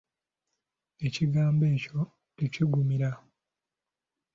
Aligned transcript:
Ekigambo 1.05 1.63
ekyo 1.75 1.99
tekiggumira. 2.37 3.11